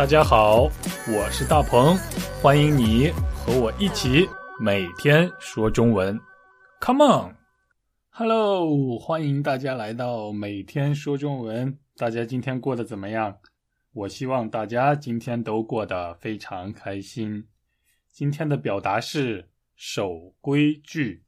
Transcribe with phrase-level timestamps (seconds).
[0.00, 0.62] 大家好，
[1.14, 1.94] 我是大鹏，
[2.40, 4.26] 欢迎你和我一起
[4.58, 6.18] 每天说中文。
[6.80, 11.78] Come on，Hello，欢迎大家来到每天说中文。
[11.98, 13.36] 大家今天过得怎么样？
[13.92, 17.46] 我希望大家今天都过得非常开心。
[18.10, 21.24] 今天的表达是守规矩，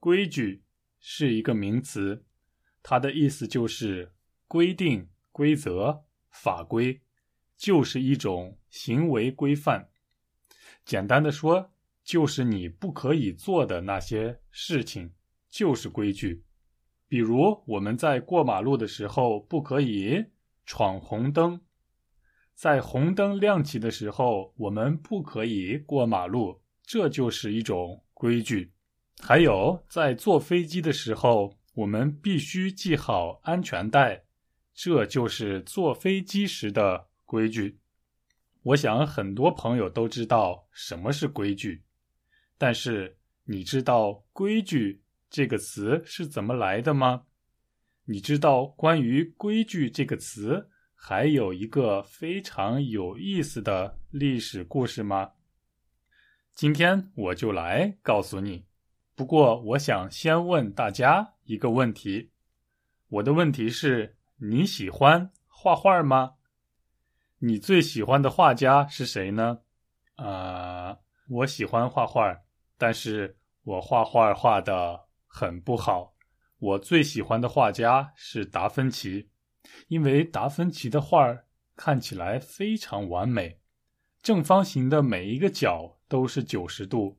[0.00, 0.62] 规矩
[0.98, 2.24] 是一个名词，
[2.82, 4.12] 它的意思就是
[4.48, 6.98] 规定、规则、法规。
[7.62, 9.88] 就是一种行为规范，
[10.84, 11.70] 简单的说，
[12.02, 15.12] 就是你不可以做的那些事情，
[15.48, 16.42] 就是规矩。
[17.06, 20.24] 比如我们在过马路的时候，不可以
[20.66, 21.60] 闯红灯；
[22.52, 28.72] 在红灯亮起的时候，我们不可以过马路，这就是一种规矩。
[29.20, 34.24] 还有，在坐飞机的时候，我们必须系好安全带，
[34.74, 37.11] 这就是坐飞机时的。
[37.32, 37.78] 规矩，
[38.62, 41.82] 我想很多朋友都知道什么是规矩，
[42.58, 47.24] 但是你知道“规矩”这个词是怎么来的吗？
[48.04, 55.32] 你知道关于“规矩”这个词还有一个非常有意思的历史故事吗？
[56.54, 58.66] 今天我就来告诉你。
[59.14, 62.32] 不过，我想先问大家一个问题。
[63.08, 66.34] 我的问题是：你喜欢画画吗？
[67.44, 69.58] 你最喜欢的画家是谁呢？
[70.14, 70.96] 啊，
[71.28, 72.40] 我喜欢画画，
[72.78, 76.14] 但是我画画画的很不好。
[76.58, 79.28] 我最喜欢的画家是达芬奇，
[79.88, 81.36] 因为达芬奇的画
[81.74, 83.58] 看起来非常完美，
[84.22, 87.18] 正方形的每一个角都是九十度，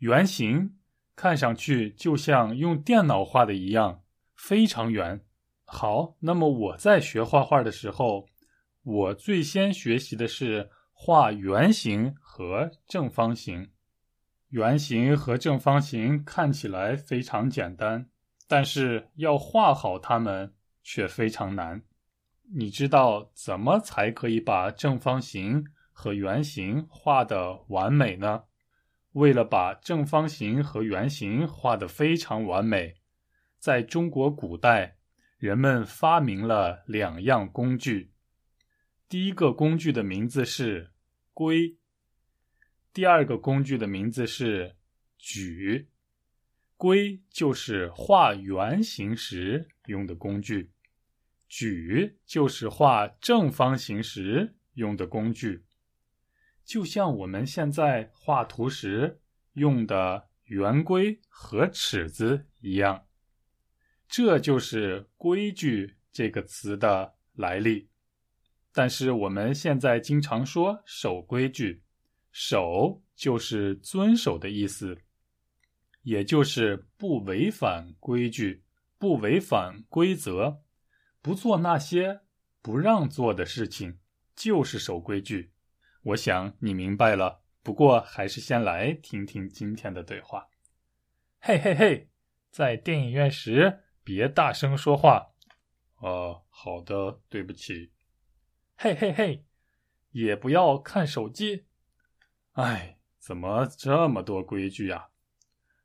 [0.00, 0.76] 圆形
[1.14, 4.02] 看上去就像用电脑画的一样，
[4.34, 5.24] 非常圆。
[5.64, 8.28] 好，那么我在学画画的时候。
[8.86, 13.72] 我最先学习的是画圆形和正方形。
[14.50, 18.08] 圆形和正方形看起来非常简单，
[18.46, 20.54] 但是要画好它们
[20.84, 21.82] 却非常难。
[22.54, 28.44] 你知道怎么才可以把正方形和圆形画的完美呢？
[29.14, 32.94] 为了把正方形和圆形画得非常完美，
[33.58, 34.98] 在中国古代，
[35.38, 38.12] 人们发明了两样工具。
[39.08, 40.90] 第一个工具的名字是
[41.32, 41.76] 规，
[42.92, 44.76] 第二个工具的名字是
[45.18, 45.88] 矩。
[46.78, 50.72] 规就是画圆形时用的工具，
[51.48, 55.64] 矩就是画正方形时用的工具。
[56.64, 59.22] 就像我们现在画图时
[59.54, 63.06] 用的圆规和尺子一样，
[64.06, 67.88] 这就是“规矩”这个词的来历。
[68.76, 71.82] 但是我们现在经常说守规矩，
[72.30, 75.00] 守就是遵守的意思，
[76.02, 78.64] 也就是不违反规矩、
[78.98, 80.60] 不违反规则、
[81.22, 82.20] 不做那些
[82.60, 83.98] 不让做的事情，
[84.34, 85.52] 就是守规矩。
[86.02, 87.40] 我想你明白了。
[87.62, 90.48] 不过还是先来听听今天的对话。
[91.40, 92.10] 嘿嘿嘿，
[92.50, 95.32] 在电影院时别大声说话。
[96.00, 97.90] 哦，好的，对不起。
[98.78, 99.42] 嘿嘿嘿，
[100.10, 101.64] 也不要看手机。
[102.52, 105.06] 哎，怎么这么多规矩呀？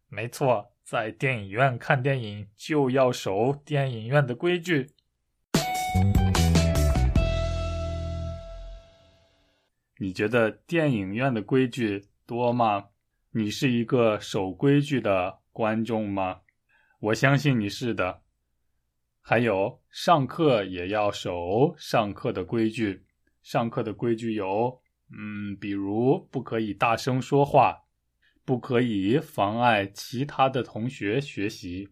[0.10, 4.92] 没错，在电影院看电影就要守电影院的规矩。
[10.00, 12.90] 你觉得电影院的规矩多吗？
[13.30, 16.42] 你是一个守规矩的观众吗？
[17.00, 18.22] 我相信你是的。
[19.22, 23.06] 还有上课也要守上课的规矩。
[23.44, 27.84] 上课的规矩有，嗯，比如不可以大声说话，
[28.44, 31.90] 不可以妨碍其他的同学学习。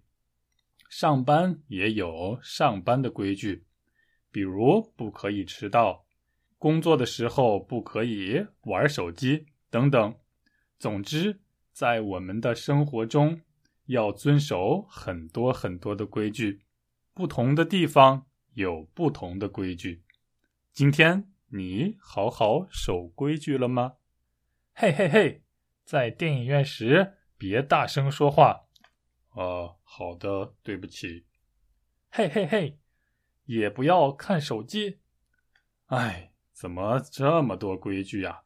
[0.90, 3.64] 上班也有上班的规矩，
[4.32, 6.06] 比如不可以迟到，
[6.58, 10.16] 工作的时候不可以玩手机等等。
[10.80, 11.40] 总之，
[11.72, 13.40] 在我们的生活中
[13.86, 16.62] 要遵守很多很多的规矩。
[17.20, 20.06] 不同的地方有不同的规矩。
[20.72, 23.96] 今天你好好守规矩了吗？
[24.72, 25.44] 嘿嘿嘿，
[25.84, 28.68] 在电影院时别大声说话。
[29.32, 31.26] 哦，好的，对不起。
[32.10, 32.80] 嘿嘿嘿，
[33.44, 35.00] 也不要看手机。
[35.88, 38.44] 哎，怎么这么多规矩呀？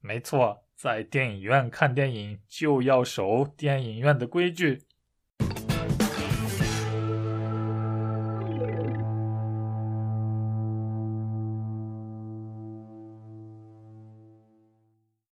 [0.00, 4.86] 没错，在电影院看电影就要守电影院的规矩。